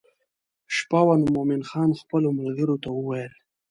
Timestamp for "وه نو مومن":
1.05-1.61